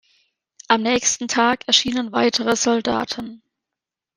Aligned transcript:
Am 0.67 0.81
nächsten 0.81 1.27
Tag 1.27 1.67
erschienen 1.67 2.11
weitere 2.11 2.55
Soldaten. 2.55 3.43